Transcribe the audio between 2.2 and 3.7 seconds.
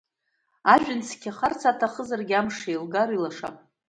амш еилгар, илашап.